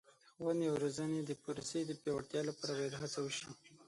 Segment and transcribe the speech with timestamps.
[0.25, 3.47] د ښوونې او روزنې د پروسې د پیاوړتیا لپاره باید هڅه وشي.